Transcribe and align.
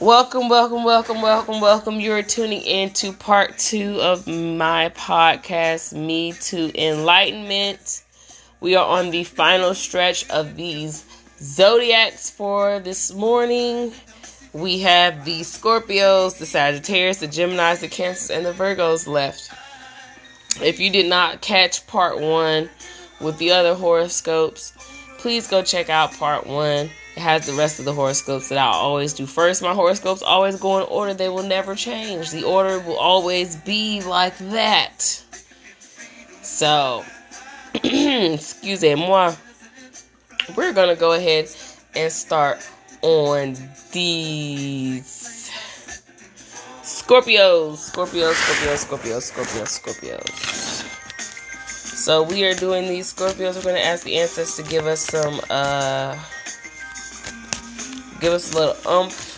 Welcome, 0.00 0.50
welcome, 0.50 0.84
welcome, 0.84 1.22
welcome, 1.22 1.62
welcome. 1.62 2.00
You're 2.00 2.22
tuning 2.22 2.60
in 2.60 2.90
to 2.94 3.14
part 3.14 3.56
two 3.56 3.98
of 4.02 4.26
my 4.26 4.90
podcast, 4.94 5.94
Me 5.94 6.32
to 6.32 6.70
Enlightenment. 6.78 8.04
We 8.60 8.76
are 8.76 8.86
on 8.86 9.10
the 9.10 9.24
final 9.24 9.72
stretch 9.72 10.28
of 10.28 10.54
these 10.54 11.06
zodiacs 11.38 12.28
for 12.28 12.78
this 12.78 13.14
morning. 13.14 13.90
We 14.52 14.80
have 14.80 15.24
the 15.24 15.40
Scorpios, 15.40 16.36
the 16.36 16.44
Sagittarius, 16.44 17.20
the 17.20 17.28
Geminis, 17.28 17.80
the 17.80 17.88
Cancers, 17.88 18.28
and 18.28 18.44
the 18.44 18.52
Virgos 18.52 19.06
left. 19.06 19.50
If 20.62 20.78
you 20.78 20.90
did 20.90 21.06
not 21.06 21.40
catch 21.40 21.86
part 21.86 22.20
one 22.20 22.68
with 23.18 23.38
the 23.38 23.52
other 23.52 23.74
horoscopes, 23.74 24.74
please 25.16 25.46
go 25.46 25.62
check 25.62 25.88
out 25.88 26.12
part 26.12 26.46
one. 26.46 26.90
Has 27.16 27.46
the 27.46 27.54
rest 27.54 27.78
of 27.78 27.86
the 27.86 27.94
horoscopes 27.94 28.50
that 28.50 28.58
I 28.58 28.66
always 28.66 29.14
do 29.14 29.26
first. 29.26 29.62
My 29.62 29.72
horoscopes 29.72 30.22
always 30.22 30.56
go 30.56 30.78
in 30.78 30.84
order, 30.84 31.14
they 31.14 31.28
will 31.28 31.42
never 31.42 31.74
change. 31.74 32.30
The 32.30 32.44
order 32.44 32.78
will 32.78 32.98
always 32.98 33.56
be 33.56 34.02
like 34.02 34.36
that. 34.38 35.00
So, 36.42 37.04
excuse 37.74 38.82
moi. 38.82 39.34
We're 40.56 40.72
going 40.72 40.88
to 40.88 41.00
go 41.00 41.12
ahead 41.12 41.48
and 41.96 42.12
start 42.12 42.66
on 43.02 43.56
these 43.92 45.50
Scorpios, 46.82 47.90
Scorpios, 47.90 48.34
Scorpios, 48.34 48.84
Scorpios, 48.84 49.32
Scorpios, 49.32 49.80
Scorpios. 49.80 50.96
So 51.96 52.22
we 52.22 52.44
are 52.44 52.54
doing 52.54 52.86
these 52.86 53.12
Scorpios. 53.12 53.56
We're 53.56 53.62
going 53.62 53.74
to 53.74 53.84
ask 53.84 54.04
the 54.04 54.18
ancestors 54.18 54.64
to 54.64 54.70
give 54.70 54.86
us 54.86 55.00
some, 55.00 55.40
uh, 55.50 56.16
give 58.20 58.32
us 58.32 58.52
a 58.52 58.56
little 58.56 58.90
umph 58.90 59.36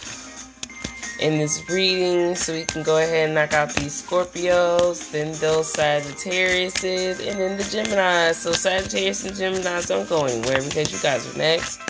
in 1.20 1.38
this 1.38 1.68
reading 1.68 2.34
so 2.34 2.52
we 2.52 2.64
can 2.64 2.82
go 2.82 2.98
ahead 2.98 3.26
and 3.26 3.34
knock 3.34 3.52
out 3.52 3.74
these 3.74 4.02
Scorpios, 4.02 5.10
then 5.10 5.32
those 5.40 5.72
Sagittariuses, 5.72 7.26
and 7.26 7.40
then 7.40 7.56
the 7.56 7.64
Geminis. 7.64 8.34
So 8.34 8.52
Sagittarius 8.52 9.24
and 9.24 9.34
Geminis 9.34 9.88
don't 9.88 10.08
go 10.08 10.24
anywhere 10.24 10.62
because 10.62 10.92
you 10.92 10.98
guys 11.00 11.26
are 11.34 11.38
next. 11.38 11.80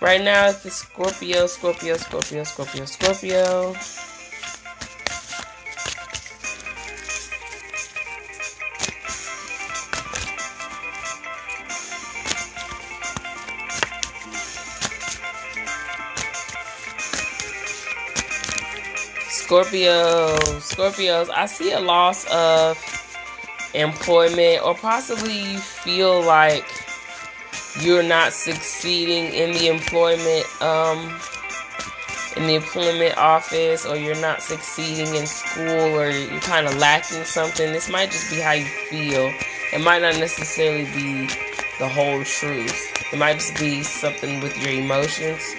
Right 0.00 0.22
now 0.22 0.48
it's 0.48 0.62
the 0.62 0.70
Scorpio, 0.70 1.46
Scorpio, 1.46 1.96
Scorpio, 1.96 2.44
Scorpio, 2.44 2.84
Scorpio. 2.84 3.74
Scorpio, 19.46 20.34
Scorpios, 20.58 21.30
I 21.30 21.46
see 21.46 21.70
a 21.70 21.78
loss 21.78 22.26
of 22.32 22.76
employment, 23.74 24.66
or 24.66 24.74
possibly 24.74 25.52
you 25.52 25.58
feel 25.60 26.20
like 26.20 26.64
you're 27.80 28.02
not 28.02 28.32
succeeding 28.32 29.32
in 29.32 29.52
the 29.52 29.68
employment, 29.68 30.44
um, 30.60 30.98
in 32.34 32.48
the 32.48 32.56
employment 32.56 33.16
office, 33.18 33.86
or 33.86 33.96
you're 33.96 34.20
not 34.20 34.42
succeeding 34.42 35.14
in 35.14 35.28
school, 35.28 35.94
or 35.94 36.10
you're 36.10 36.40
kind 36.40 36.66
of 36.66 36.76
lacking 36.78 37.22
something. 37.22 37.72
This 37.72 37.88
might 37.88 38.10
just 38.10 38.28
be 38.28 38.40
how 38.40 38.50
you 38.50 38.66
feel. 38.90 39.32
It 39.72 39.80
might 39.80 40.02
not 40.02 40.18
necessarily 40.18 40.86
be 40.86 41.28
the 41.78 41.88
whole 41.88 42.24
truth. 42.24 43.12
It 43.12 43.18
might 43.20 43.34
just 43.34 43.56
be 43.60 43.84
something 43.84 44.40
with 44.40 44.60
your 44.60 44.72
emotions. 44.72 45.54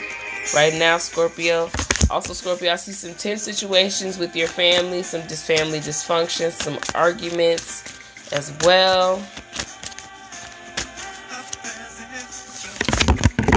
Right 0.54 0.74
now, 0.74 0.98
Scorpio, 0.98 1.70
also, 2.10 2.34
Scorpio, 2.34 2.72
I 2.72 2.78
see 2.78 2.94
some 2.94 3.14
tense 3.16 3.44
situations 3.44 4.18
with 4.18 4.36
your 4.36 4.48
family, 4.48 5.04
some 5.04 5.22
dis- 5.28 5.46
family 5.46 5.80
dysfunction, 5.80 6.52
some 6.52 6.78
arguments 6.96 7.84
as 8.32 8.56
well. 8.64 9.18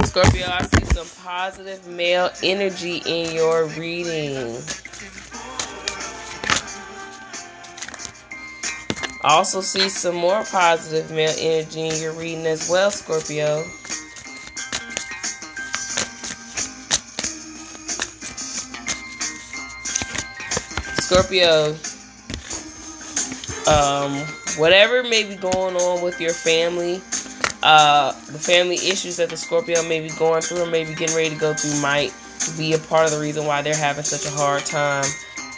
Scorpio, 0.05 0.47
I 0.47 0.63
see 0.63 0.85
some 0.93 1.07
positive 1.23 1.87
male 1.87 2.29
energy 2.43 3.01
in 3.05 3.33
your 3.33 3.67
reading. 3.67 4.61
Also 9.23 9.61
see 9.61 9.87
some 9.87 10.15
more 10.15 10.43
positive 10.43 11.11
male 11.11 11.33
energy 11.37 11.87
in 11.87 12.01
your 12.01 12.13
reading 12.13 12.45
as 12.47 12.69
well, 12.69 12.91
Scorpio. 12.91 13.63
Scorpio, 21.11 21.75
um, 23.67 24.15
whatever 24.57 25.03
may 25.03 25.25
be 25.25 25.35
going 25.35 25.75
on 25.75 26.01
with 26.01 26.21
your 26.21 26.31
family, 26.31 27.01
uh, 27.63 28.13
the 28.27 28.39
family 28.39 28.75
issues 28.75 29.17
that 29.17 29.29
the 29.29 29.35
Scorpio 29.35 29.83
may 29.89 29.99
be 29.99 30.07
going 30.15 30.41
through 30.41 30.61
or 30.61 30.67
maybe 30.67 30.95
getting 30.95 31.13
ready 31.13 31.29
to 31.31 31.35
go 31.35 31.53
through 31.53 31.81
might 31.81 32.13
be 32.57 32.71
a 32.75 32.77
part 32.77 33.07
of 33.07 33.11
the 33.11 33.19
reason 33.19 33.45
why 33.45 33.61
they're 33.61 33.75
having 33.75 34.05
such 34.05 34.25
a 34.25 34.33
hard 34.33 34.65
time 34.65 35.03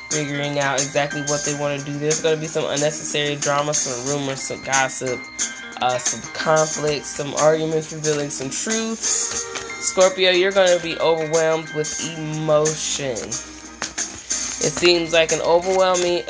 figuring 0.10 0.58
out 0.58 0.82
exactly 0.82 1.22
what 1.28 1.46
they 1.46 1.54
want 1.60 1.80
to 1.80 1.86
do. 1.86 2.00
There's 2.00 2.20
going 2.20 2.34
to 2.34 2.42
be 2.42 2.48
some 2.48 2.66
unnecessary 2.66 3.36
drama, 3.36 3.76
some 3.76 4.12
rumors, 4.12 4.42
some 4.42 4.64
gossip, 4.64 5.20
uh, 5.84 6.00
some 6.00 6.34
conflicts, 6.34 7.10
some 7.10 7.32
arguments 7.36 7.94
revealing 7.94 8.32
some 8.32 8.50
truths. 8.50 9.46
Scorpio, 9.86 10.32
you're 10.32 10.52
going 10.52 10.76
to 10.76 10.84
be 10.84 10.98
overwhelmed 10.98 11.72
with 11.76 11.94
emotion. 12.18 13.53
It 14.64 14.72
seems 14.72 15.12
like 15.12 15.34
an 15.34 15.42
overwhelming, 15.42 16.24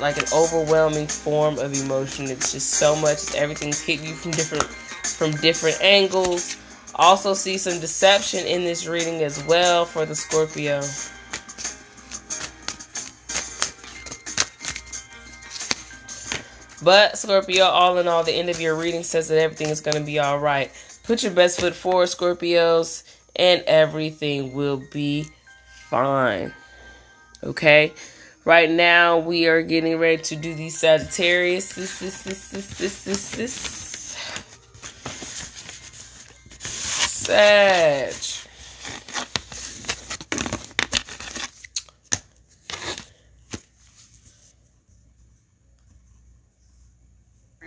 like 0.00 0.18
an 0.18 0.24
overwhelming 0.34 1.06
form 1.06 1.58
of 1.58 1.80
emotion. 1.80 2.26
It's 2.26 2.50
just 2.50 2.70
so 2.70 2.96
much. 2.96 3.36
Everything's 3.36 3.80
hitting 3.80 4.08
you 4.08 4.14
from 4.14 4.32
different, 4.32 4.64
from 4.64 5.30
different 5.40 5.80
angles. 5.80 6.56
Also 6.96 7.34
see 7.34 7.56
some 7.56 7.78
deception 7.78 8.44
in 8.46 8.64
this 8.64 8.88
reading 8.88 9.22
as 9.22 9.44
well 9.44 9.84
for 9.84 10.04
the 10.04 10.16
Scorpio. 10.16 10.80
But 16.82 17.16
Scorpio, 17.16 17.64
all 17.64 17.98
in 17.98 18.08
all, 18.08 18.24
the 18.24 18.32
end 18.32 18.50
of 18.50 18.60
your 18.60 18.74
reading 18.74 19.04
says 19.04 19.28
that 19.28 19.38
everything 19.38 19.68
is 19.68 19.80
going 19.80 19.96
to 19.96 20.04
be 20.04 20.18
all 20.18 20.40
right. 20.40 20.72
Put 21.04 21.22
your 21.22 21.32
best 21.32 21.60
foot 21.60 21.76
forward, 21.76 22.08
Scorpios, 22.08 23.04
and 23.36 23.62
everything 23.68 24.52
will 24.52 24.82
be 24.92 25.26
fine. 25.88 26.52
Okay. 27.42 27.92
Right 28.44 28.70
now 28.70 29.18
we 29.18 29.46
are 29.46 29.62
getting 29.62 29.98
ready 29.98 30.22
to 30.22 30.36
do 30.36 30.54
the 30.54 30.70
Sagittarius. 30.70 31.74
This, 31.74 31.98
this, 31.98 32.22
this, 32.22 32.48
this, 32.48 32.78
this, 32.78 33.04
this, 33.04 33.30
this. 33.36 33.78
Sag. 37.28 38.14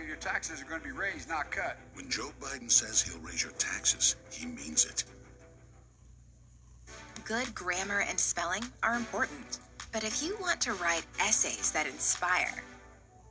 Your 0.04 0.16
taxes 0.16 0.60
are 0.60 0.64
going 0.64 0.80
to 0.80 0.86
be 0.88 0.92
raised, 0.92 1.28
not 1.28 1.52
cut. 1.52 1.78
When 1.94 2.10
Joe 2.10 2.30
Biden 2.40 2.68
says 2.68 3.00
he'll 3.02 3.20
raise 3.20 3.42
your 3.42 3.52
taxes, 3.52 4.16
he 4.32 4.46
means 4.46 4.84
it. 4.84 5.04
Good 7.24 7.54
grammar 7.54 8.00
and 8.08 8.18
spelling 8.18 8.64
are 8.82 8.96
important. 8.96 9.58
But 9.92 10.02
if 10.02 10.22
you 10.22 10.36
want 10.40 10.60
to 10.62 10.72
write 10.74 11.06
essays 11.20 11.70
that 11.70 11.86
inspire, 11.86 12.62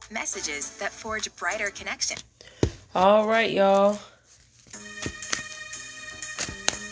messages 0.10 0.78
that 0.78 0.92
forge 0.92 1.34
brighter 1.36 1.72
connection. 1.72 2.18
All 2.96 3.28
right, 3.28 3.52
y'all. 3.52 4.00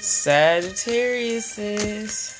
Sagittarius 0.01 1.57
is. 1.57 2.35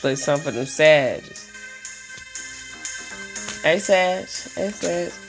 Play 0.00 0.14
some 0.14 0.40
for 0.40 0.50
them 0.50 0.66
Sages. 0.66 1.50
Hey, 3.62 3.78
Sag. 3.78 4.24
Hey, 4.54 4.70
Sag. 4.70 5.25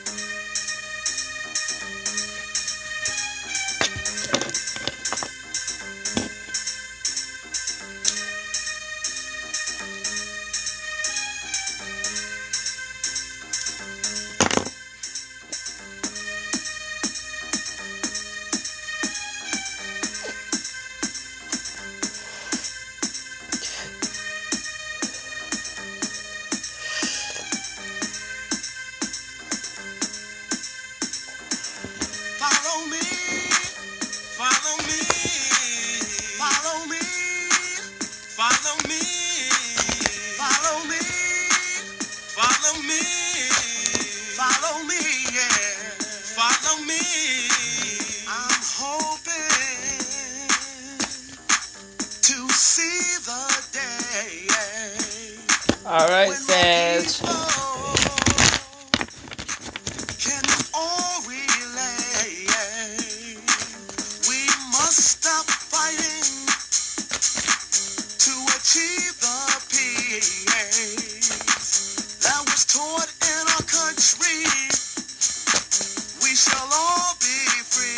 All 76.74 77.16
be 77.20 77.36
free. 77.64 77.98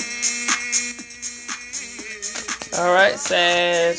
All 2.79 2.93
right, 2.93 3.17
Sag. 3.17 3.97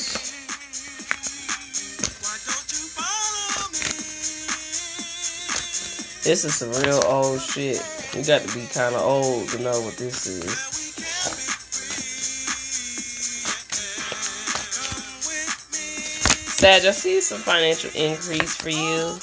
Why 2.22 2.36
don't 2.46 2.68
you 2.72 2.84
follow 2.96 3.68
me? 3.72 3.92
This 6.22 6.44
is 6.44 6.54
some 6.54 6.72
real 6.82 7.02
old 7.06 7.40
shit. 7.40 7.82
You 8.14 8.24
got 8.24 8.42
to 8.42 8.54
be 8.54 8.66
kind 8.66 8.94
of 8.94 9.02
old 9.02 9.48
to 9.50 9.58
know 9.62 9.80
what 9.82 9.96
this 9.96 10.26
is. 10.26 10.69
Sag, 16.60 16.84
I 16.84 16.90
see 16.90 17.22
some 17.22 17.38
financial 17.38 17.88
increase 17.94 18.54
for 18.54 18.68
you. 18.68 19.16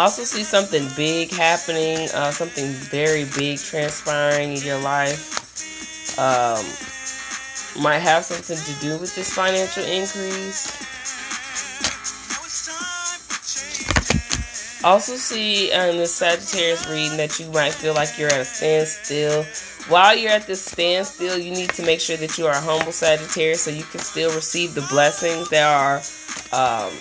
Also 0.00 0.22
see 0.22 0.44
something 0.44 0.86
big 0.94 1.32
happening, 1.32 2.08
uh, 2.14 2.30
something 2.30 2.70
very 2.92 3.24
big 3.36 3.58
transpiring 3.58 4.52
in 4.52 4.62
your 4.62 4.78
life. 4.78 6.16
Um, 6.16 6.64
might 7.82 7.98
have 7.98 8.24
something 8.24 8.56
to 8.56 8.80
do 8.80 9.00
with 9.00 9.16
this 9.16 9.34
financial 9.34 9.82
increase. 9.82 10.70
Also, 14.84 15.16
see 15.16 15.72
in 15.72 15.96
the 15.96 16.06
Sagittarius 16.06 16.86
reading 16.86 17.16
that 17.16 17.40
you 17.40 17.50
might 17.50 17.74
feel 17.74 17.94
like 17.94 18.16
you're 18.16 18.32
at 18.32 18.42
a 18.42 18.44
standstill. 18.44 19.44
While 19.88 20.16
you're 20.16 20.32
at 20.32 20.48
this 20.48 20.64
standstill, 20.64 21.38
you 21.38 21.52
need 21.52 21.70
to 21.70 21.82
make 21.84 22.00
sure 22.00 22.16
that 22.16 22.36
you 22.38 22.46
are 22.46 22.54
a 22.54 22.60
humble 22.60 22.90
Sagittarius 22.90 23.62
so 23.62 23.70
you 23.70 23.84
can 23.84 24.00
still 24.00 24.34
receive 24.34 24.74
the 24.74 24.86
blessings 24.90 25.48
that 25.50 25.62
are 25.64 25.96
um, 26.52 26.92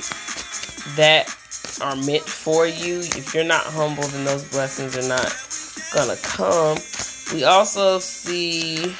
that 0.95 1.35
are 1.81 1.95
meant 1.95 2.23
for 2.23 2.67
you. 2.67 2.99
If 2.99 3.33
you're 3.33 3.43
not 3.43 3.63
humble, 3.63 4.03
then 4.03 4.25
those 4.25 4.47
blessings 4.51 4.95
are 4.97 5.07
not 5.07 5.33
gonna 5.93 6.15
come. 6.21 6.77
We 7.33 7.43
also 7.43 7.97
see 7.97 8.93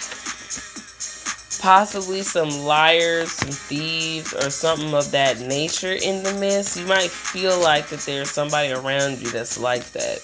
possibly 1.61 2.21
some 2.23 2.49
liars, 2.49 3.31
some 3.31 3.51
thieves, 3.51 4.33
or 4.33 4.49
something 4.49 4.93
of 4.93 5.11
that 5.11 5.39
nature 5.39 5.93
in 5.93 6.23
the 6.23 6.33
midst. 6.33 6.77
You 6.77 6.87
might 6.87 7.11
feel 7.11 7.59
like 7.61 7.87
that 7.89 7.99
there's 8.01 8.31
somebody 8.31 8.71
around 8.71 9.21
you 9.21 9.29
that's 9.29 9.59
like 9.59 9.85
that. 9.91 10.19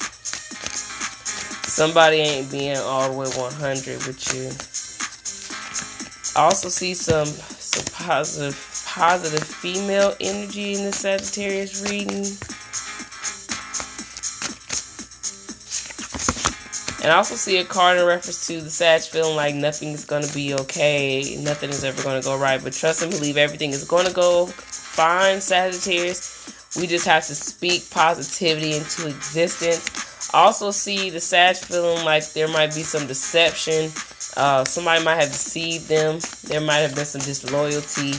Somebody 1.72 2.18
ain't 2.18 2.52
being 2.52 2.76
all 2.76 3.10
the 3.10 3.18
way 3.18 3.28
100 3.28 4.06
with 4.06 4.34
you. 4.36 4.52
I 6.36 6.44
also 6.44 6.68
see 6.68 6.94
some 6.94 7.26
some 7.26 7.86
positive 7.94 8.84
positive 8.86 9.48
female 9.48 10.14
energy 10.20 10.74
in 10.74 10.84
the 10.84 10.92
Sagittarius 10.92 11.90
reading. 11.90 12.26
And 17.02 17.10
I 17.10 17.16
also 17.16 17.36
see 17.36 17.58
a 17.60 17.64
card 17.64 18.00
in 18.00 18.06
reference 18.06 18.46
to 18.48 18.60
the 18.60 18.70
Sag 18.70 19.04
feeling 19.04 19.38
like 19.38 19.56
nothing 19.56 19.94
is 19.94 20.04
going 20.04 20.24
to 20.24 20.34
be 20.34 20.54
okay, 20.54 21.38
nothing 21.40 21.70
is 21.70 21.86
ever 21.86 22.04
going 22.04 22.22
to 22.22 22.28
go 22.28 22.38
right. 22.38 22.62
But 22.62 22.74
trust 22.74 23.02
and 23.02 23.12
believe 23.14 23.38
everything 23.38 23.70
is 23.70 23.86
going 23.86 24.08
to 24.08 24.14
go 24.14 24.48
fine, 24.48 25.40
Sagittarius. 25.40 26.76
We 26.78 26.86
just 26.86 27.08
have 27.08 27.26
to 27.28 27.36
speak 27.36 27.90
positivity 27.90 28.76
into 28.76 29.08
existence. 29.08 30.11
Also 30.34 30.72
see 30.72 31.10
the 31.10 31.20
Sag 31.20 31.58
feeling 31.58 32.06
like 32.06 32.32
there 32.34 32.48
might 32.48 32.74
be 32.74 32.84
some 32.84 33.08
deception. 33.08 33.92
Uh, 34.38 34.64
somebody 34.64 35.04
might 35.04 35.16
have 35.16 35.30
deceived 35.30 35.88
them. 35.88 36.20
There 36.44 36.62
might 36.62 36.78
have 36.78 36.96
been 36.96 37.06
some 37.06 37.22
disloyalty. 37.22 38.14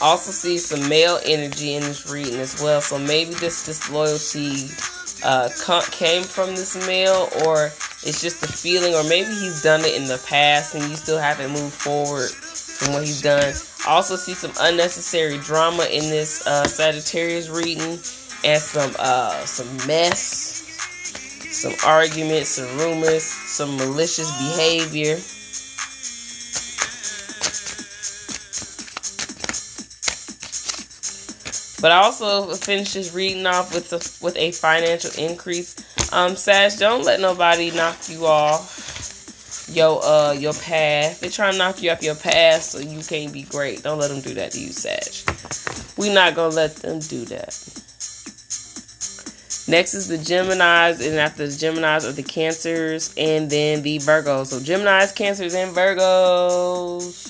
also 0.00 0.30
see 0.30 0.58
some 0.58 0.88
male 0.88 1.18
energy 1.24 1.74
in 1.74 1.82
this 1.82 2.10
reading 2.10 2.38
as 2.40 2.62
well. 2.62 2.80
So 2.80 2.98
maybe 2.98 3.34
this 3.34 3.66
disloyalty 3.66 4.68
uh, 5.24 5.48
came 5.90 6.22
from 6.22 6.50
this 6.50 6.86
male, 6.86 7.28
or 7.44 7.66
it's 8.02 8.20
just 8.20 8.42
a 8.42 8.48
feeling, 8.48 8.94
or 8.94 9.02
maybe 9.04 9.30
he's 9.30 9.62
done 9.62 9.80
it 9.80 9.94
in 9.94 10.06
the 10.06 10.22
past 10.26 10.74
and 10.74 10.84
you 10.88 10.96
still 10.96 11.18
haven't 11.18 11.50
moved 11.50 11.74
forward 11.74 12.30
from 12.30 12.94
what 12.94 13.04
he's 13.04 13.22
done. 13.22 13.52
Also 13.88 14.16
see 14.16 14.34
some 14.34 14.52
unnecessary 14.60 15.38
drama 15.38 15.84
in 15.84 16.02
this 16.10 16.46
uh, 16.46 16.64
Sagittarius 16.64 17.48
reading, 17.48 17.98
and 18.44 18.60
some 18.60 18.94
uh, 18.98 19.32
some 19.46 19.66
mess, 19.86 20.68
some 21.50 21.72
arguments, 21.86 22.50
some 22.50 22.78
rumors, 22.78 23.24
some 23.24 23.76
malicious 23.78 24.30
behavior. 24.38 25.16
But 31.80 31.92
I 31.92 32.02
also 32.02 32.54
finish 32.54 32.92
this 32.92 33.14
reading 33.14 33.46
off 33.46 33.72
with 33.72 33.92
a, 33.92 33.96
with 34.22 34.36
a 34.36 34.52
financial 34.52 35.10
increase. 35.16 35.76
Um, 36.12 36.36
Sag, 36.36 36.78
don't 36.78 37.04
let 37.04 37.20
nobody 37.20 37.70
knock 37.70 37.96
you 38.08 38.26
off 38.26 38.87
your 39.70 40.02
uh 40.04 40.32
your 40.32 40.54
path. 40.54 41.20
They 41.20 41.28
try 41.28 41.52
to 41.52 41.58
knock 41.58 41.82
you 41.82 41.90
off 41.90 42.02
your 42.02 42.14
path 42.14 42.62
so 42.62 42.78
you 42.78 43.02
can't 43.02 43.32
be 43.32 43.42
great. 43.42 43.82
Don't 43.82 43.98
let 43.98 44.08
them 44.10 44.20
do 44.20 44.34
that 44.34 44.52
to 44.52 44.60
you, 44.60 44.72
Sag. 44.72 45.08
we 45.96 46.12
not 46.12 46.34
gonna 46.34 46.54
let 46.54 46.76
them 46.76 47.00
do 47.00 47.24
that. 47.26 47.56
Next 49.68 49.92
is 49.92 50.08
the 50.08 50.16
Geminis, 50.16 51.06
and 51.06 51.18
after 51.18 51.46
the 51.46 51.52
Geminis 51.52 52.08
are 52.08 52.12
the 52.12 52.22
Cancers, 52.22 53.12
and 53.18 53.50
then 53.50 53.82
the 53.82 53.98
Virgos. 53.98 54.46
So 54.46 54.60
Geminis, 54.60 55.14
Cancers, 55.14 55.54
and 55.54 55.76
Virgos. 55.76 57.27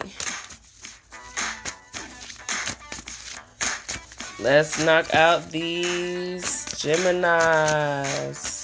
Right. 0.00 0.16
Let's 4.40 4.84
knock 4.84 5.14
out 5.14 5.50
these 5.50 6.66
Geminis. 6.76 8.63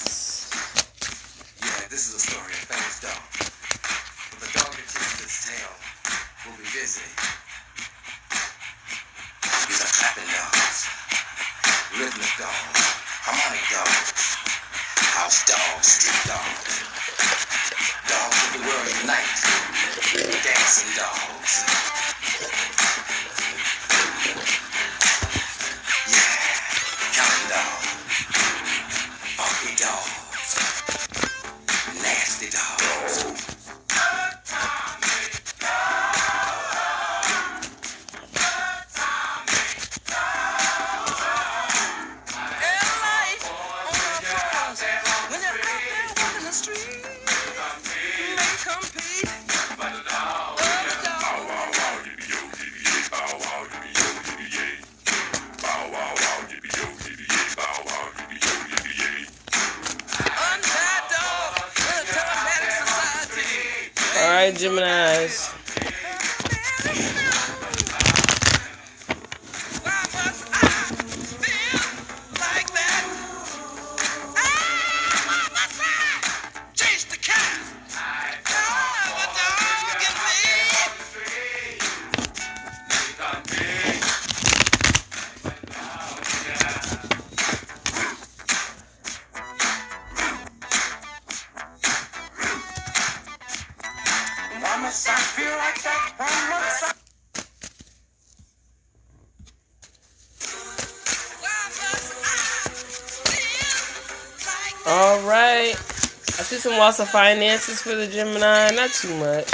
Some 106.61 106.77
loss 106.77 107.01
of 107.01 107.09
finances 107.09 107.81
for 107.81 107.95
the 107.95 108.07
Gemini. 108.07 108.69
Not 108.77 108.91
too 108.91 109.17
much. 109.17 109.49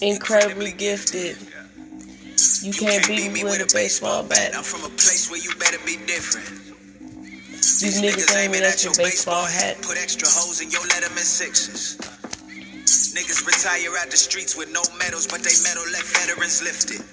Incredibly 0.00 0.72
gifted. 0.72 1.36
You 2.64 2.72
can't 2.72 3.06
beat 3.06 3.30
me 3.30 3.44
with 3.44 3.60
a 3.60 3.68
baseball 3.74 4.22
bat. 4.22 4.56
I'm 4.56 4.62
from 4.64 4.80
a 4.84 4.88
place 4.96 5.30
where 5.30 5.38
you 5.38 5.52
better 5.60 5.76
be 5.84 6.00
different. 6.06 6.48
These 7.60 8.00
niggas 8.00 8.34
aiming 8.34 8.62
at 8.62 8.82
your 8.82 8.94
baseball 8.96 9.44
hat. 9.44 9.82
Put 9.82 9.98
extra 10.00 10.26
holes 10.26 10.62
in 10.62 10.70
your 10.70 10.80
Letterman 10.80 11.28
sixes. 11.28 11.98
Niggas 13.12 13.44
retire 13.44 13.98
out 14.00 14.10
the 14.10 14.16
streets 14.16 14.56
with 14.56 14.72
no 14.72 14.80
medals, 14.98 15.26
but 15.26 15.42
they 15.44 15.52
medal 15.62 15.84
let 15.92 16.04
veterans 16.04 16.62
lifted. 16.64 17.04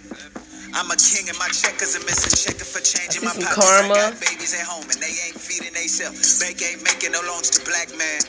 I'm 0.77 0.93
a 0.93 0.99
king 1.01 1.25
and 1.25 1.39
my 1.41 1.49
checkers 1.49 1.97
are 1.97 2.05
missing. 2.05 2.37
Checker 2.37 2.61
for 2.61 2.77
changing 2.85 3.25
my 3.25 3.33
see 3.33 3.41
some 3.41 3.49
pockets. 3.49 3.65
I 3.65 3.89
karma. 3.89 3.97
got 3.97 4.13
babies 4.21 4.53
at 4.53 4.61
home 4.61 4.85
and 4.85 5.01
they 5.01 5.09
ain't 5.25 5.33
feeding 5.33 5.73
theyself. 5.73 6.13
Bank 6.37 6.61
ain't 6.61 6.85
making 6.85 7.17
no 7.17 7.21
loans 7.25 7.49
to 7.57 7.65
black 7.65 7.89
man. 7.97 8.21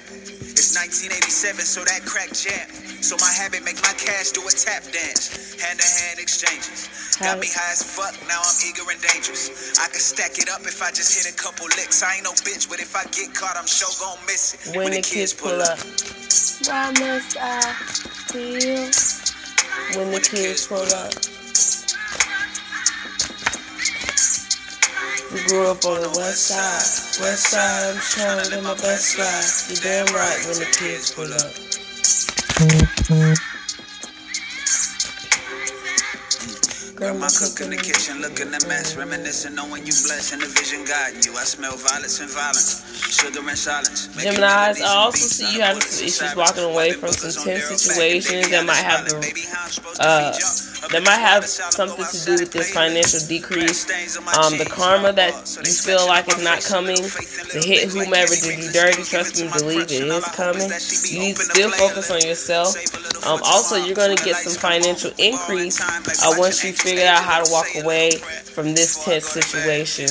It's 0.56 0.72
1987, 0.72 1.60
so 1.60 1.84
that 1.84 2.08
crack 2.08 2.32
jam. 2.32 2.64
So 3.04 3.20
my 3.20 3.28
habit 3.28 3.68
make 3.68 3.76
my 3.84 3.92
cash 4.00 4.32
do 4.32 4.40
a 4.48 4.48
tap 4.48 4.80
dance. 4.88 5.60
Hand 5.60 5.76
to 5.76 5.84
hand 5.84 6.16
exchanges. 6.16 6.88
Got 7.20 7.36
me 7.36 7.52
high 7.52 7.76
as 7.76 7.84
fuck, 7.84 8.16
now 8.24 8.40
I'm 8.40 8.58
eager 8.64 8.88
and 8.88 8.96
dangerous. 8.96 9.76
I 9.76 9.92
can 9.92 10.00
stack 10.00 10.40
it 10.40 10.48
up 10.48 10.64
if 10.64 10.80
I 10.80 10.88
just 10.88 11.12
hit 11.20 11.28
a 11.28 11.36
couple 11.36 11.68
licks. 11.76 12.00
I 12.00 12.16
ain't 12.16 12.24
no 12.24 12.32
bitch, 12.32 12.64
but 12.64 12.80
if 12.80 12.96
I 12.96 13.04
get 13.12 13.36
caught, 13.36 13.60
I'm 13.60 13.68
sure 13.68 13.92
gon' 14.00 14.16
miss 14.24 14.56
it. 14.56 14.72
When 14.72 14.96
the 14.96 15.04
kids 15.04 15.36
pull 15.36 15.60
up. 15.60 15.76
Why 16.64 16.96
must 16.96 17.36
I 17.36 17.60
feel 18.32 18.88
when 20.00 20.16
the 20.16 20.20
kids 20.24 20.64
pull 20.64 20.88
up? 20.96 21.37
We 25.32 25.42
grew 25.46 25.66
up 25.70 25.84
on 25.84 26.00
the 26.00 26.08
west 26.16 26.46
side. 26.48 27.22
West 27.22 27.48
side, 27.50 27.94
I'm 27.94 28.00
trying 28.00 28.44
to 28.44 28.50
live 28.50 28.64
my 28.64 28.74
best 28.74 29.18
life. 29.18 29.68
You 29.70 29.76
damn 29.76 30.06
right 30.14 30.38
when 30.46 30.58
the 30.58 30.68
kids 30.72 31.12
pull 31.12 31.32
up. 31.32 32.58
Grandma 36.98 37.28
cook 37.30 37.60
in 37.62 37.70
the 37.70 37.76
kitchen, 37.78 38.20
looking 38.20 38.48
a 38.48 38.58
mess, 38.66 38.96
reminiscing 38.96 39.56
on 39.58 39.70
when 39.70 39.86
you 39.86 39.92
blessed 40.02 40.32
and 40.34 40.42
the 40.42 40.46
vision 40.50 40.82
guiding 40.84 41.22
you. 41.22 41.30
I 41.38 41.44
smell 41.46 41.76
violence 41.76 42.18
and 42.18 42.28
violence, 42.30 42.82
sugar 43.14 43.38
and 43.38 43.56
silence. 43.58 44.08
Geminis, 44.18 44.82
I 44.82 44.94
also 44.98 45.26
see 45.30 45.54
you 45.54 45.60
having 45.62 45.80
some 45.82 46.06
issues 46.06 46.34
walking 46.34 46.64
away 46.64 46.92
from 46.92 47.12
some 47.12 47.44
tense 47.44 47.82
situations 47.82 48.50
that 48.50 48.66
might 48.66 48.82
have 48.82 49.06
smiling. 49.08 49.22
to- 49.22 49.28
Baby, 49.28 49.46
how 49.46 49.62
I'm 49.64 49.70
supposed 49.70 50.00
to 50.00 50.08
uh, 50.08 50.32
feed 50.32 50.40
y'all? 50.42 50.50
Up 50.50 50.77
that 50.90 51.02
might 51.04 51.18
have 51.18 51.44
something 51.44 52.04
to 52.04 52.24
do 52.24 52.32
with 52.40 52.52
this 52.52 52.72
financial 52.72 53.20
decrease. 53.26 53.88
Um, 54.36 54.56
the 54.58 54.64
karma 54.64 55.12
that 55.12 55.34
you 55.64 55.72
feel 55.72 56.06
like 56.06 56.28
is 56.28 56.42
not 56.42 56.62
coming 56.62 56.96
to 56.96 57.58
hit 57.60 57.90
whomever 57.90 58.34
did 58.34 58.62
you 58.62 58.70
dirty. 58.72 59.02
Trust 59.02 59.40
me, 59.40 59.50
believe 59.56 59.82
it 59.82 59.90
is 59.90 60.24
coming. 60.36 60.70
You 61.10 61.18
need 61.18 61.36
to 61.36 61.42
still 61.42 61.70
focus 61.70 62.10
on 62.10 62.20
yourself. 62.22 62.76
Um, 63.26 63.40
also, 63.44 63.76
you're 63.76 63.96
going 63.96 64.16
to 64.16 64.24
get 64.24 64.36
some 64.36 64.54
financial 64.54 65.10
increase 65.18 65.80
uh, 65.80 66.34
once 66.38 66.64
you 66.64 66.72
figure 66.72 67.06
out 67.06 67.22
how 67.22 67.42
to 67.42 67.50
walk 67.50 67.66
away 67.82 68.12
from 68.12 68.74
this 68.74 69.04
tense 69.04 69.26
situation. 69.26 70.08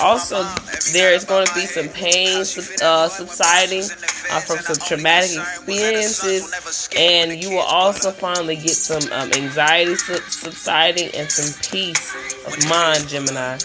Also, 0.00 0.44
there 0.92 1.12
is 1.12 1.24
going 1.24 1.46
to 1.46 1.54
be 1.54 1.66
some 1.66 1.88
pain, 1.88 2.44
uh, 2.82 3.08
subsiding 3.08 3.84
uh, 4.30 4.40
from 4.40 4.58
some 4.58 4.76
traumatic 4.86 5.30
experiences, 5.36 6.88
and 6.96 7.42
you 7.42 7.50
will 7.50 7.58
also 7.60 8.10
finally 8.10 8.56
get 8.56 8.70
some 8.70 9.02
um, 9.12 9.32
anxiety 9.32 9.96
subsiding 9.96 11.10
and 11.14 11.30
some 11.30 11.60
peace 11.70 12.14
of 12.46 12.68
mind, 12.68 13.08
Gemini. 13.08 13.58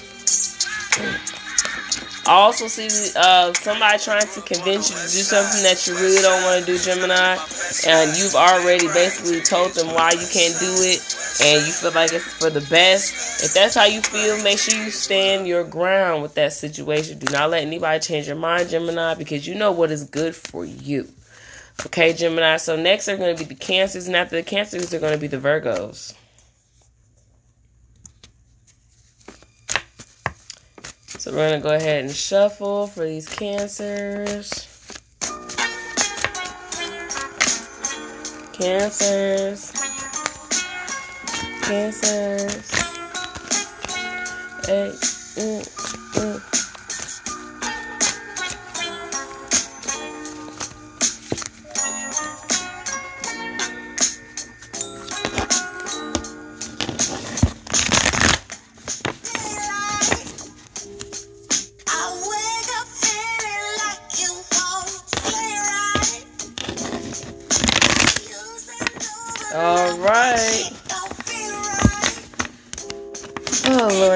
I 2.28 2.32
also 2.32 2.68
see 2.68 2.88
uh, 3.16 3.54
somebody 3.54 4.00
trying 4.00 4.26
to 4.26 4.42
convince 4.42 4.90
you 4.90 4.96
to 4.96 5.04
do 5.04 5.22
something 5.22 5.62
that 5.62 5.86
you 5.86 5.94
really 5.94 6.22
don't 6.24 6.42
want 6.44 6.60
to 6.60 6.66
do, 6.66 6.80
Gemini, 6.80 7.38
and 7.86 8.18
you've 8.18 8.34
already 8.34 8.88
basically 8.88 9.42
told 9.42 9.74
them 9.74 9.94
why 9.94 10.10
you 10.10 10.26
can't 10.34 10.58
do 10.60 10.74
it, 10.82 11.06
and 11.44 11.66
you 11.68 11.72
feel 11.72 11.92
like 11.92 12.12
it's 12.14 12.26
for 12.34 12.50
the 12.50 12.66
best. 12.70 13.44
If 13.44 13.54
that's 13.54 13.76
how 13.76 13.86
you 13.86 14.02
feel, 14.02 14.42
make 14.44 14.58
sure 14.58 14.74
you 14.74 14.90
stand 14.90 15.48
your 15.48 15.64
ground 15.64 16.24
with 16.24 16.34
that 16.34 16.54
situation. 16.54 17.20
Do 17.20 17.32
not 17.32 17.52
let 17.52 17.62
anybody 17.62 18.00
change 18.00 18.26
your 18.26 18.38
mind, 18.38 18.70
Gemini, 18.70 19.14
because 19.14 19.46
you 19.46 19.54
know 19.54 19.72
what 19.72 19.92
is 19.92 20.04
good 20.06 20.36
for 20.36 20.66
you. 20.66 21.08
Okay, 21.86 22.14
Gemini. 22.14 22.58
So 22.58 22.76
next 22.76 23.08
are 23.08 23.18
going 23.18 23.36
to 23.36 23.44
be 23.44 23.54
the 23.54 23.60
Cancers, 23.60 24.08
and 24.08 24.16
after 24.16 24.36
the 24.36 24.44
Cancers, 24.44 24.90
they're 24.90 25.00
going 25.00 25.14
to 25.14 25.20
be 25.20 25.28
the 25.28 25.38
Virgos. 25.38 26.16
So 31.26 31.32
we're 31.32 31.50
gonna 31.50 31.60
go 31.60 31.74
ahead 31.74 32.06
and 32.06 32.14
shuffle 32.14 32.86
for 32.86 33.04
these 33.04 33.28
cancers. 33.28 34.68
Cancers. 38.54 39.72
Cancers. 41.64 42.72
Hey. 44.68 44.92
Mm, 45.36 45.66
mm. 46.14 46.65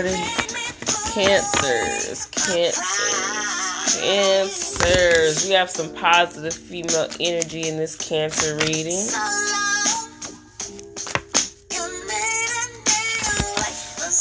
Lordy. 0.01 0.15
Cancers. 1.11 2.25
Cancers. 2.27 2.79
Cancers. 3.99 5.45
We 5.45 5.53
have 5.53 5.69
some 5.69 5.93
positive 5.93 6.53
female 6.53 7.09
energy 7.19 7.67
in 7.67 7.75
this 7.75 7.97
cancer 7.97 8.55
reading. 8.55 9.03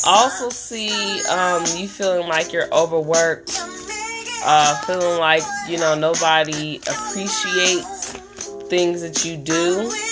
Also 0.05 0.49
see 0.49 1.23
um 1.27 1.65
you 1.77 1.87
feeling 1.87 2.27
like 2.27 2.53
you're 2.53 2.73
overworked. 2.75 3.53
Uh 4.45 4.81
feeling 4.81 5.21
like, 5.21 5.45
you 5.69 5.79
know, 5.79 5.95
nobody 5.95 6.79
appreciates 6.79 8.15
things 8.69 9.01
that 9.03 9.25
you 9.25 9.37
do. 9.37 10.08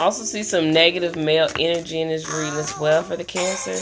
Also 0.00 0.24
see 0.24 0.42
some 0.42 0.72
negative 0.72 1.14
male 1.14 1.48
energy 1.58 2.00
in 2.00 2.08
this 2.08 2.26
reading 2.32 2.58
as 2.58 2.78
well 2.78 3.02
for 3.02 3.16
the 3.16 3.24
cancer. 3.24 3.72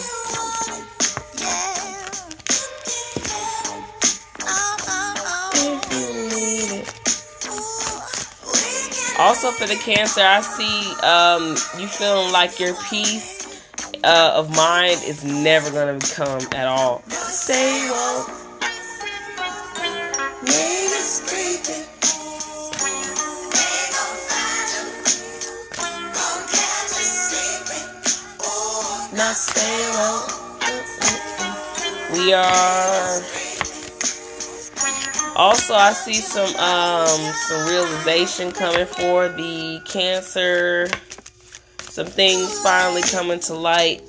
Also 9.21 9.53
for 9.53 9.69
the 9.69 9.77
cancer, 9.77 10.21
I 10.21 10.41
see 10.41 11.07
um, 11.07 11.51
you 11.81 11.87
feeling 11.87 12.33
like 12.33 12.59
your 12.59 12.75
peace 12.91 13.63
uh, 14.03 14.33
of 14.35 14.51
mind 14.57 15.01
is 15.05 15.25
never 15.25 15.71
gonna 15.71 16.01
come 16.01 16.41
at 16.53 16.67
all. 16.67 17.03
Stay 17.09 17.89
woke. 17.93 18.38
We 32.13 32.33
are. 32.33 33.23
Also, 35.37 35.75
I 35.75 35.93
see 35.93 36.15
some 36.15 36.55
um 36.57 37.33
some 37.47 37.69
realization 37.69 38.51
coming 38.51 38.87
for 38.87 39.29
the 39.29 39.81
cancer. 39.87 40.89
Some 41.81 42.07
things 42.07 42.59
finally 42.61 43.03
coming 43.03 43.41
to 43.41 43.55
light. 43.55 44.03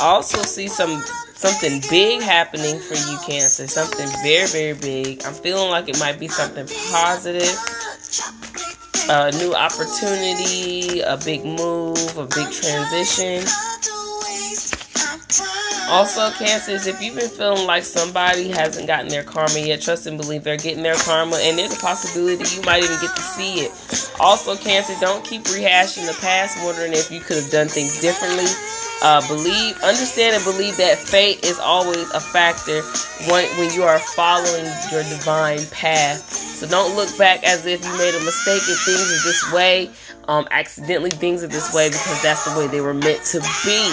I 0.00 0.04
also 0.04 0.42
see 0.42 0.68
some 0.68 1.02
something 1.34 1.80
big 1.88 2.20
happening 2.22 2.78
for 2.80 2.94
you, 2.94 3.18
Cancer. 3.26 3.66
Something 3.66 4.08
very 4.22 4.46
very 4.46 4.74
big. 4.74 5.24
I'm 5.24 5.34
feeling 5.34 5.70
like 5.70 5.88
it 5.88 5.98
might 5.98 6.18
be 6.18 6.28
something 6.28 6.66
positive. 6.90 7.56
A 9.10 9.30
new 9.38 9.54
opportunity, 9.54 11.00
a 11.00 11.16
big 11.16 11.44
move, 11.44 12.16
a 12.18 12.26
big 12.26 12.52
transition. 12.52 13.44
Also, 15.90 16.30
Cancers, 16.32 16.86
if 16.86 17.00
you've 17.00 17.16
been 17.16 17.30
feeling 17.30 17.66
like 17.66 17.82
somebody 17.82 18.48
hasn't 18.48 18.86
gotten 18.86 19.08
their 19.08 19.22
karma 19.22 19.58
yet, 19.58 19.80
trust 19.80 20.06
and 20.06 20.18
believe 20.18 20.44
they're 20.44 20.58
getting 20.58 20.82
their 20.82 20.96
karma, 20.96 21.36
and 21.40 21.58
there's 21.58 21.74
a 21.74 21.80
possibility 21.80 22.44
you 22.54 22.62
might 22.62 22.84
even 22.84 23.00
get 23.00 23.16
to 23.16 23.22
see 23.22 23.60
it. 23.60 23.72
Also, 24.20 24.54
Cancer, 24.56 24.94
don't 25.00 25.24
keep 25.24 25.42
rehashing 25.44 26.06
the 26.06 26.16
past, 26.20 26.62
wondering 26.62 26.92
if 26.92 27.10
you 27.10 27.20
could 27.20 27.42
have 27.42 27.50
done 27.50 27.68
things 27.68 28.00
differently. 28.02 28.44
Uh, 29.00 29.26
believe, 29.28 29.80
understand, 29.82 30.36
and 30.36 30.44
believe 30.44 30.76
that 30.76 30.98
fate 30.98 31.42
is 31.44 31.58
always 31.58 32.10
a 32.10 32.20
factor 32.20 32.82
when, 33.30 33.46
when 33.56 33.72
you 33.72 33.82
are 33.82 33.98
following 33.98 34.66
your 34.92 35.02
divine 35.04 35.64
path. 35.70 36.20
So 36.20 36.68
don't 36.68 36.96
look 36.96 37.16
back 37.16 37.44
as 37.44 37.64
if 37.64 37.82
you 37.82 37.92
made 37.96 38.14
a 38.14 38.24
mistake 38.24 38.60
and 38.68 38.76
things 38.76 39.08
are 39.08 39.24
this 39.24 39.52
way. 39.52 39.90
Um, 40.26 40.46
accidentally, 40.50 41.10
things 41.10 41.42
are 41.42 41.48
this 41.48 41.72
way 41.72 41.88
because 41.88 42.22
that's 42.22 42.44
the 42.44 42.58
way 42.58 42.66
they 42.66 42.82
were 42.82 42.92
meant 42.92 43.24
to 43.26 43.40
be. 43.64 43.88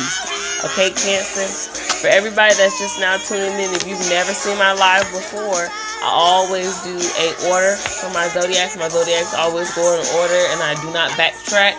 Okay, 0.66 0.90
Cancer? 0.90 1.85
For 2.02 2.08
everybody 2.08 2.54
that's 2.56 2.78
just 2.78 3.00
now 3.00 3.18
tuning 3.18 3.56
in, 3.58 3.74
if 3.74 3.88
you've 3.88 4.10
never 4.10 4.34
seen 4.34 4.58
my 4.58 4.74
live 4.74 5.10
before, 5.12 5.68
I 6.04 6.10
always 6.12 6.75
do 6.84 6.94
a 6.94 7.28
order 7.50 7.75
for 7.75 8.10
my 8.12 8.28
zodiacs. 8.28 8.78
My 8.78 8.90
zodiacs 8.90 9.34
always 9.34 9.74
go 9.74 9.82
in 9.82 10.06
order, 10.20 10.42
and 10.54 10.62
I 10.62 10.75
do 10.82 10.92
not 10.94 11.10
backtrack. 11.12 11.74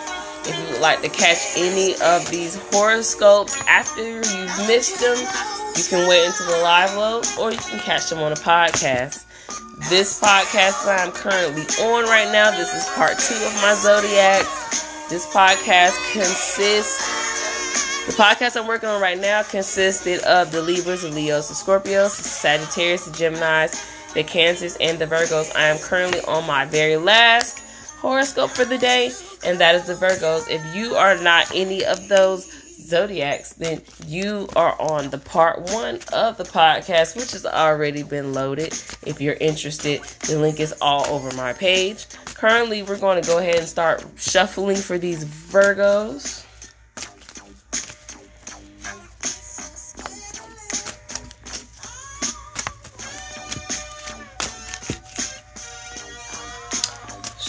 If 0.47 0.57
you 0.57 0.73
would 0.73 0.81
like 0.81 1.01
to 1.01 1.09
catch 1.09 1.37
any 1.55 1.93
of 2.01 2.29
these 2.29 2.57
horoscopes 2.71 3.55
after 3.67 4.03
you've 4.03 4.57
missed 4.67 4.99
them, 4.99 5.17
you 5.77 5.83
can 5.87 6.09
wait 6.09 6.25
until 6.25 6.47
the 6.47 6.63
live 6.63 6.95
load, 6.97 7.25
or 7.39 7.51
you 7.51 7.59
can 7.59 7.79
catch 7.79 8.09
them 8.09 8.19
on 8.19 8.31
a 8.31 8.35
podcast. 8.35 9.25
This 9.89 10.19
podcast 10.19 10.83
that 10.85 11.05
I'm 11.05 11.13
currently 11.13 11.63
on 11.85 12.05
right 12.05 12.31
now, 12.31 12.49
this 12.51 12.73
is 12.73 12.85
part 12.95 13.19
two 13.19 13.35
of 13.35 13.53
my 13.61 13.75
zodiacs. 13.75 14.49
This 15.09 15.25
podcast 15.27 15.95
consists 16.11 17.36
the 18.07 18.13
podcast 18.13 18.55
I'm 18.55 18.67
working 18.67 18.87
on 18.87 19.01
right 19.01 19.19
now 19.19 19.43
consisted 19.43 20.21
of 20.21 20.49
the 20.53 20.61
Libras, 20.61 21.01
the 21.01 21.09
Leos, 21.09 21.49
the 21.49 21.53
Scorpios, 21.53 22.15
the 22.15 22.23
Sagittarius, 22.23 23.03
the 23.03 23.11
Geminis, 23.11 24.13
the 24.13 24.23
Cancers, 24.23 24.77
and 24.79 24.97
the 24.97 25.05
Virgos. 25.05 25.53
I 25.57 25.63
am 25.63 25.77
currently 25.77 26.21
on 26.21 26.47
my 26.47 26.63
very 26.63 26.95
last 26.95 27.59
horoscope 27.99 28.51
for 28.51 28.63
the 28.63 28.77
day, 28.77 29.11
and 29.45 29.59
that 29.59 29.75
is 29.75 29.87
the 29.87 29.93
Virgos. 29.95 30.49
If 30.49 30.73
you 30.73 30.95
are 30.95 31.21
not 31.21 31.53
any 31.53 31.83
of 31.83 32.07
those 32.07 32.49
zodiacs, 32.79 33.51
then 33.55 33.81
you 34.05 34.47
are 34.55 34.81
on 34.81 35.09
the 35.09 35.17
part 35.17 35.59
one 35.73 35.99
of 36.13 36.37
the 36.37 36.45
podcast, 36.45 37.17
which 37.17 37.33
has 37.33 37.45
already 37.45 38.03
been 38.03 38.31
loaded. 38.33 38.71
If 39.05 39.19
you're 39.19 39.35
interested, 39.41 40.01
the 40.29 40.39
link 40.39 40.61
is 40.61 40.73
all 40.81 41.05
over 41.07 41.35
my 41.35 41.51
page. 41.51 42.07
Currently, 42.35 42.83
we're 42.83 42.99
going 42.99 43.21
to 43.21 43.27
go 43.27 43.39
ahead 43.39 43.57
and 43.57 43.67
start 43.67 44.05
shuffling 44.15 44.77
for 44.77 44.97
these 44.97 45.25
Virgos. 45.25 46.46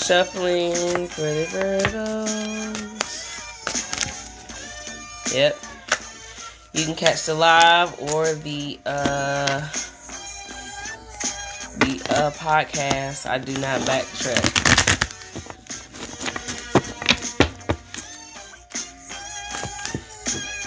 Shuffling 0.08 1.06
for 1.08 1.20
the 1.20 1.44
Virgos. 1.52 3.04
Yep. 5.34 5.58
You 6.72 6.86
can 6.86 6.94
catch 6.94 7.26
the 7.26 7.34
live 7.34 8.00
or 8.14 8.32
the 8.32 8.78
uh 8.86 9.60
the 11.80 12.00
uh 12.08 12.30
podcast. 12.30 13.28
I 13.28 13.36
do 13.36 13.52
not 13.58 13.82
backtrack. 13.82 14.54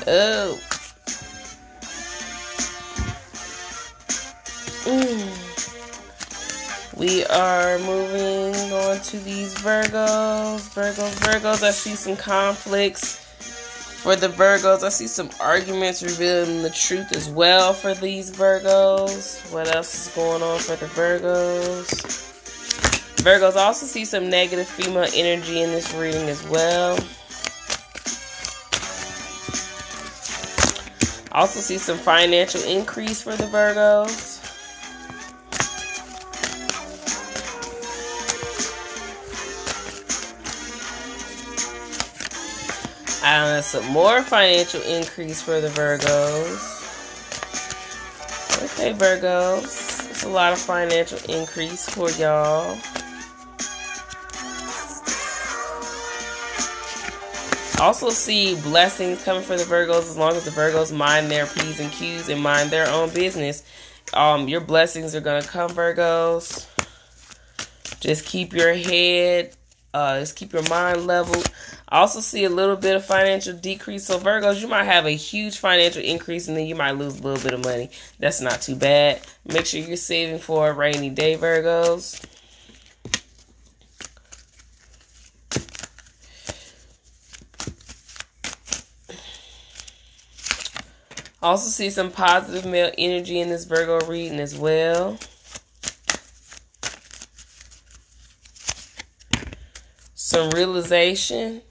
Oh. 0.06 0.60
We 7.02 7.26
are 7.26 7.80
moving 7.80 8.72
on 8.74 9.00
to 9.00 9.18
these 9.22 9.56
Virgos. 9.56 10.70
Virgos, 10.76 11.16
Virgos. 11.16 11.64
I 11.64 11.72
see 11.72 11.96
some 11.96 12.16
conflicts 12.16 13.16
for 14.04 14.16
the 14.16 14.28
Virgos. 14.28 14.84
I 14.84 14.90
see 14.90 15.08
some 15.08 15.32
arguments 15.40 16.04
revealing 16.04 16.62
the 16.62 16.70
truth 16.70 17.12
as 17.14 17.28
well 17.28 17.74
for 17.74 17.96
these 17.96 18.30
Virgos. 18.30 19.52
What 19.52 19.74
else 19.76 20.10
is 20.10 20.14
going 20.14 20.44
on 20.44 20.60
for 20.60 20.76
the 20.76 20.86
Virgos? 20.86 21.90
Virgos 23.24 23.56
also 23.56 23.88
see 23.88 24.06
some 24.06 24.30
negative 24.30 24.68
female 24.68 25.10
energy 25.16 25.64
in 25.64 25.72
this 25.72 25.92
reading 25.96 26.30
as 26.30 26.48
well. 26.50 26.94
Also 31.32 31.62
see 31.62 31.80
some 31.80 31.98
financial 31.98 32.62
increase 32.62 33.24
for 33.24 33.36
the 33.36 33.46
Virgos. 33.46 34.31
And 43.34 43.64
some 43.64 43.86
more 43.86 44.22
financial 44.22 44.82
increase 44.82 45.42
for 45.42 45.62
the 45.62 45.70
Virgos. 45.70 46.82
Okay, 48.62 48.94
Virgos. 48.94 50.10
It's 50.10 50.24
a 50.24 50.28
lot 50.28 50.52
of 50.52 50.60
financial 50.60 51.18
increase 51.34 51.90
for 51.90 52.10
y'all. 52.12 52.78
Also 57.80 58.10
see 58.10 58.56
blessings 58.64 59.24
coming 59.24 59.44
for 59.44 59.56
the 59.56 59.64
Virgos 59.64 60.02
as 60.02 60.18
long 60.18 60.34
as 60.34 60.44
the 60.44 60.52
Virgos 60.52 60.94
mind 60.94 61.32
their 61.32 61.46
P's 61.46 61.80
and 61.80 61.90
Q's 61.90 62.28
and 62.28 62.44
mind 62.44 62.70
their 62.70 62.90
own 62.90 63.12
business. 63.12 63.64
Um, 64.14 64.50
your 64.50 64.60
blessings 64.60 65.16
are 65.16 65.22
gonna 65.22 65.42
come, 65.42 65.70
Virgos. 65.70 66.68
Just 68.02 68.26
keep 68.26 68.52
your 68.52 68.74
head, 68.74 69.56
uh, 69.94 70.20
just 70.20 70.36
keep 70.36 70.54
your 70.54 70.68
mind 70.70 71.06
leveled. 71.06 71.52
I 71.90 72.00
also 72.00 72.22
see 72.22 72.46
a 72.46 72.50
little 72.50 72.78
bit 72.78 72.96
of 72.96 73.06
financial 73.06 73.54
decrease. 73.54 74.06
So 74.06 74.18
Virgos, 74.18 74.62
you 74.62 74.68
might 74.68 74.86
have 74.86 75.06
a 75.06 75.12
huge 75.12 75.58
financial 75.58 76.02
increase 76.02 76.48
and 76.48 76.56
then 76.56 76.66
you 76.66 76.76
might 76.76 76.92
lose 76.92 77.20
a 77.20 77.24
little 77.24 77.44
bit 77.44 77.54
of 77.54 77.64
money. 77.64 77.90
That's 78.20 78.40
not 78.42 78.62
too 78.62 78.76
bad. 78.76 79.22
Make 79.46 79.66
sure 79.66 79.82
you're 79.82 79.98
saving 79.98 80.40
for 80.40 80.70
a 80.70 80.74
rainy 80.74 81.10
day, 81.10 81.38
Virgos. 81.38 82.26
Also 91.44 91.70
see 91.70 91.90
some 91.90 92.12
positive 92.12 92.70
male 92.70 92.92
energy 93.00 93.40
in 93.40 93.50
this 93.50 93.66
Virgo 93.66 94.00
reading 94.06 94.40
as 94.40 94.56
well. 94.56 95.18
Some 100.32 100.50
realization. 100.52 101.62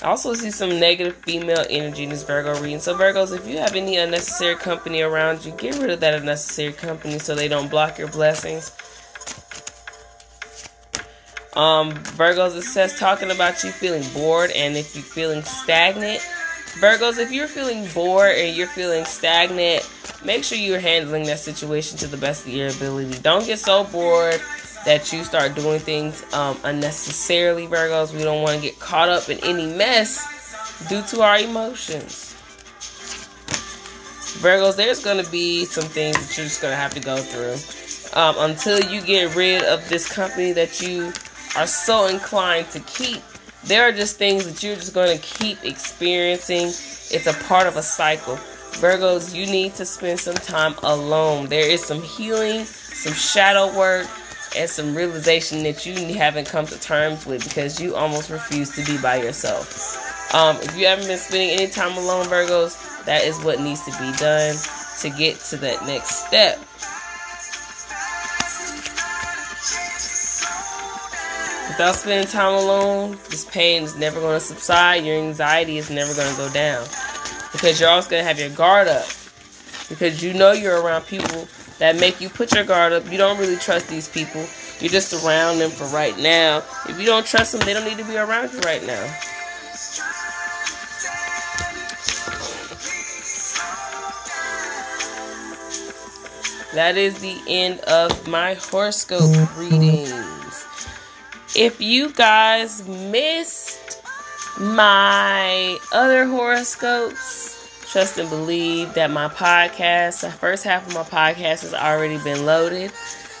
I 0.00 0.06
also 0.06 0.32
see 0.32 0.50
some 0.50 0.80
negative 0.80 1.16
female 1.16 1.62
energy 1.68 2.04
in 2.04 2.08
this 2.08 2.22
Virgo 2.22 2.58
reading. 2.62 2.80
So, 2.80 2.96
Virgos, 2.96 3.36
if 3.36 3.46
you 3.46 3.58
have 3.58 3.76
any 3.76 3.98
unnecessary 3.98 4.54
company 4.54 5.02
around 5.02 5.44
you, 5.44 5.52
get 5.52 5.76
rid 5.76 5.90
of 5.90 6.00
that 6.00 6.14
unnecessary 6.14 6.72
company 6.72 7.18
so 7.18 7.34
they 7.34 7.48
don't 7.48 7.68
block 7.68 7.98
your 7.98 8.08
blessings. 8.08 8.72
Um, 11.58 11.92
Virgos, 12.14 12.56
it 12.56 12.62
says 12.62 12.96
talking 13.00 13.32
about 13.32 13.64
you 13.64 13.72
feeling 13.72 14.04
bored 14.14 14.52
and 14.52 14.76
if 14.76 14.94
you're 14.94 15.02
feeling 15.02 15.42
stagnant. 15.42 16.20
Virgos, 16.78 17.18
if 17.18 17.32
you're 17.32 17.48
feeling 17.48 17.84
bored 17.92 18.36
and 18.36 18.56
you're 18.56 18.68
feeling 18.68 19.04
stagnant, 19.04 19.90
make 20.24 20.44
sure 20.44 20.56
you're 20.56 20.78
handling 20.78 21.24
that 21.24 21.40
situation 21.40 21.98
to 21.98 22.06
the 22.06 22.16
best 22.16 22.46
of 22.46 22.52
your 22.52 22.68
ability. 22.68 23.18
Don't 23.22 23.44
get 23.44 23.58
so 23.58 23.82
bored 23.82 24.40
that 24.84 25.12
you 25.12 25.24
start 25.24 25.56
doing 25.56 25.80
things 25.80 26.22
um, 26.32 26.56
unnecessarily, 26.62 27.66
Virgos. 27.66 28.14
We 28.14 28.22
don't 28.22 28.42
want 28.42 28.54
to 28.54 28.62
get 28.62 28.78
caught 28.78 29.08
up 29.08 29.28
in 29.28 29.38
any 29.42 29.66
mess 29.66 30.86
due 30.88 31.02
to 31.08 31.22
our 31.22 31.40
emotions. 31.40 32.36
Virgos, 34.38 34.76
there's 34.76 35.02
going 35.02 35.24
to 35.24 35.28
be 35.32 35.64
some 35.64 35.82
things 35.82 36.16
that 36.24 36.36
you're 36.36 36.46
just 36.46 36.62
going 36.62 36.70
to 36.70 36.76
have 36.76 36.94
to 36.94 37.00
go 37.00 37.16
through 37.16 37.56
um, 38.20 38.36
until 38.38 38.78
you 38.78 39.02
get 39.02 39.34
rid 39.34 39.64
of 39.64 39.88
this 39.88 40.08
company 40.08 40.52
that 40.52 40.80
you 40.80 41.12
are 41.58 41.66
so 41.66 42.06
inclined 42.06 42.70
to 42.70 42.78
keep. 42.80 43.20
There 43.64 43.82
are 43.82 43.90
just 43.90 44.16
things 44.16 44.46
that 44.46 44.62
you're 44.62 44.76
just 44.76 44.94
going 44.94 45.18
to 45.18 45.22
keep 45.22 45.64
experiencing. 45.64 46.66
It's 47.10 47.26
a 47.26 47.34
part 47.44 47.66
of 47.66 47.76
a 47.76 47.82
cycle. 47.82 48.36
Virgos, 48.78 49.34
you 49.34 49.44
need 49.44 49.74
to 49.74 49.84
spend 49.84 50.20
some 50.20 50.36
time 50.36 50.76
alone. 50.84 51.46
There 51.46 51.68
is 51.68 51.84
some 51.84 52.00
healing, 52.00 52.64
some 52.64 53.12
shadow 53.12 53.76
work, 53.76 54.06
and 54.56 54.70
some 54.70 54.94
realization 54.94 55.64
that 55.64 55.84
you 55.84 56.14
haven't 56.14 56.46
come 56.46 56.64
to 56.66 56.78
terms 56.78 57.26
with 57.26 57.42
because 57.42 57.80
you 57.80 57.96
almost 57.96 58.30
refuse 58.30 58.70
to 58.76 58.84
be 58.84 58.96
by 59.02 59.16
yourself. 59.16 60.32
Um, 60.32 60.56
if 60.58 60.76
you 60.76 60.86
haven't 60.86 61.08
been 61.08 61.18
spending 61.18 61.50
any 61.50 61.66
time 61.66 61.98
alone, 61.98 62.26
Virgos, 62.26 63.04
that 63.04 63.24
is 63.24 63.36
what 63.42 63.60
needs 63.60 63.84
to 63.84 63.90
be 63.98 64.16
done 64.16 64.54
to 65.00 65.10
get 65.10 65.40
to 65.40 65.56
that 65.56 65.84
next 65.86 66.26
step. 66.26 66.60
Without 71.68 71.94
spending 71.94 72.26
time 72.26 72.54
alone, 72.54 73.12
this 73.30 73.44
pain 73.44 73.82
is 73.84 73.96
never 73.96 74.20
going 74.20 74.38
to 74.38 74.44
subside. 74.44 75.04
Your 75.04 75.16
anxiety 75.16 75.78
is 75.78 75.90
never 75.90 76.12
going 76.14 76.30
to 76.30 76.36
go 76.36 76.50
down 76.50 76.84
because 77.52 77.78
you're 77.78 77.88
always 77.88 78.08
going 78.08 78.22
to 78.22 78.26
have 78.26 78.38
your 78.38 78.50
guard 78.50 78.88
up 78.88 79.06
because 79.88 80.22
you 80.22 80.32
know 80.32 80.52
you're 80.52 80.82
around 80.82 81.02
people 81.06 81.46
that 81.78 81.96
make 81.96 82.20
you 82.20 82.28
put 82.28 82.54
your 82.54 82.64
guard 82.64 82.92
up. 82.92 83.10
You 83.10 83.18
don't 83.18 83.38
really 83.38 83.56
trust 83.56 83.88
these 83.88 84.08
people. 84.08 84.44
You're 84.80 84.90
just 84.90 85.12
around 85.24 85.58
them 85.58 85.70
for 85.70 85.84
right 85.94 86.16
now. 86.18 86.62
If 86.88 86.98
you 86.98 87.06
don't 87.06 87.26
trust 87.26 87.52
them, 87.52 87.60
they 87.64 87.74
don't 87.74 87.84
need 87.84 87.98
to 87.98 88.04
be 88.04 88.16
around 88.16 88.52
you 88.52 88.60
right 88.60 88.84
now. 88.86 89.04
That 96.74 96.96
is 96.96 97.18
the 97.20 97.40
end 97.48 97.80
of 97.80 98.28
my 98.28 98.54
horoscope 98.54 99.32
readings. 99.56 99.97
If 101.58 101.80
you 101.80 102.12
guys 102.12 102.86
missed 102.86 104.00
my 104.60 105.76
other 105.92 106.24
horoscopes, 106.24 107.82
trust 107.90 108.16
and 108.16 108.30
believe 108.30 108.94
that 108.94 109.10
my 109.10 109.26
podcast, 109.26 110.20
the 110.20 110.30
first 110.30 110.62
half 110.62 110.86
of 110.86 110.94
my 110.94 111.02
podcast 111.02 111.62
has 111.62 111.74
already 111.74 112.18
been 112.18 112.46
loaded. 112.46 112.92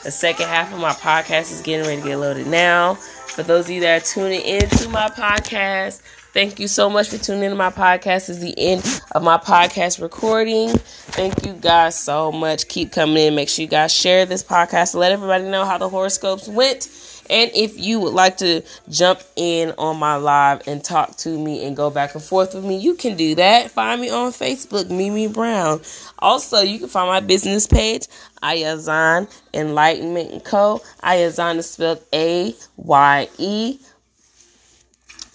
The 0.02 0.10
second 0.10 0.48
half 0.48 0.72
of 0.72 0.80
my 0.80 0.94
podcast 0.94 1.52
is 1.52 1.62
getting 1.62 1.86
ready 1.86 2.02
to 2.02 2.08
get 2.08 2.16
loaded 2.16 2.48
now. 2.48 2.94
For 2.94 3.44
those 3.44 3.66
of 3.66 3.70
you 3.70 3.82
that 3.82 4.02
are 4.02 4.04
tuning 4.04 4.40
into 4.40 4.88
my 4.88 5.06
podcast, 5.10 6.02
Thank 6.34 6.60
you 6.60 6.68
so 6.68 6.90
much 6.90 7.08
for 7.08 7.16
tuning 7.16 7.44
in 7.44 7.50
to 7.50 7.56
my 7.56 7.70
podcast. 7.70 8.28
Is 8.28 8.38
the 8.38 8.54
end 8.58 9.00
of 9.12 9.22
my 9.22 9.38
podcast 9.38 10.00
recording. 10.00 10.68
Thank 10.68 11.44
you 11.44 11.54
guys 11.54 11.98
so 11.98 12.30
much. 12.30 12.68
Keep 12.68 12.92
coming 12.92 13.16
in. 13.16 13.34
Make 13.34 13.48
sure 13.48 13.62
you 13.62 13.68
guys 13.68 13.92
share 13.94 14.26
this 14.26 14.44
podcast. 14.44 14.94
Let 14.94 15.10
everybody 15.10 15.44
know 15.44 15.64
how 15.64 15.78
the 15.78 15.88
horoscopes 15.88 16.46
went. 16.46 16.84
And 17.30 17.50
if 17.54 17.78
you 17.78 18.00
would 18.00 18.14
like 18.14 18.38
to 18.38 18.62
jump 18.88 19.20
in 19.36 19.72
on 19.78 19.98
my 19.98 20.16
live 20.16 20.66
and 20.66 20.82
talk 20.82 21.16
to 21.18 21.38
me 21.38 21.64
and 21.64 21.76
go 21.76 21.90
back 21.90 22.14
and 22.14 22.22
forth 22.22 22.54
with 22.54 22.64
me, 22.64 22.78
you 22.78 22.94
can 22.94 23.16
do 23.16 23.34
that. 23.36 23.70
Find 23.70 24.00
me 24.00 24.10
on 24.10 24.32
Facebook, 24.32 24.90
Mimi 24.90 25.28
Brown. 25.28 25.80
Also, 26.18 26.60
you 26.60 26.78
can 26.78 26.88
find 26.88 27.08
my 27.08 27.20
business 27.20 27.66
page, 27.66 28.06
Aye'zan 28.42 29.30
Enlightenment 29.52 30.32
and 30.32 30.44
Co. 30.44 30.80
Aye'zan 31.02 31.56
is 31.58 31.70
spelled 31.70 32.02
A 32.12 32.54
Y 32.76 33.28
E 33.38 33.78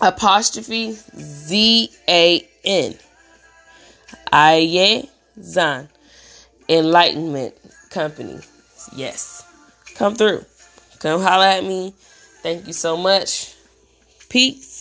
apostrophe 0.01 0.97
Z 1.17 1.89
A 2.09 2.47
N. 2.63 2.95
Aye'zan 4.31 5.89
Enlightenment 6.69 7.55
Company. 7.89 8.39
Yes. 8.95 9.45
Come 9.95 10.15
through. 10.15 10.45
Come 11.03 11.19
holler 11.21 11.43
at 11.47 11.65
me. 11.65 11.93
Thank 12.41 12.65
you 12.65 12.71
so 12.71 12.95
much. 12.95 13.53
Peace. 14.29 14.72